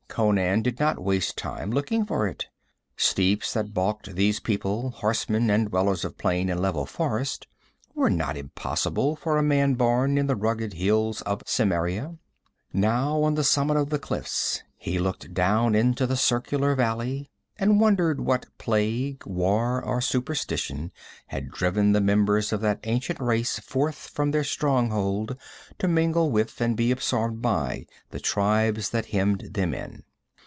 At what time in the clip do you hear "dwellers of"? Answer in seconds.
5.69-6.17